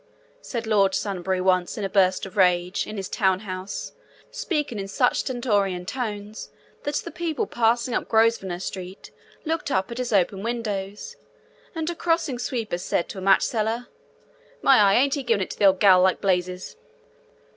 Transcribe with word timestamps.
said 0.41 0.65
Lord 0.65 0.95
Sunbury 0.95 1.39
once, 1.39 1.77
in 1.77 1.83
a 1.83 1.87
burst 1.87 2.25
of 2.25 2.35
rage, 2.35 2.87
in 2.87 2.97
his 2.97 3.07
town 3.07 3.41
house, 3.41 3.91
speaking 4.31 4.79
in 4.79 4.87
such 4.87 5.19
stentorian 5.19 5.85
tones 5.85 6.49
that 6.81 6.95
the 6.95 7.11
people 7.11 7.45
passing 7.45 7.93
up 7.93 8.07
Grosvenor 8.09 8.57
Street 8.57 9.11
looked 9.45 9.69
up 9.69 9.91
at 9.91 9.99
his 9.99 10.11
open 10.11 10.41
windows, 10.41 11.17
and 11.75 11.87
a 11.87 11.93
crossing 11.93 12.39
sweeper 12.39 12.79
said 12.79 13.09
to 13.09 13.19
a 13.19 13.21
match 13.21 13.43
seller, 13.43 13.89
'My 14.63 14.79
eye! 14.79 14.95
ain't 14.95 15.13
he 15.13 15.21
giving 15.21 15.43
it 15.43 15.51
to 15.51 15.59
the 15.59 15.65
old 15.65 15.79
gal 15.79 16.01
like 16.01 16.19
blazes.' 16.19 16.77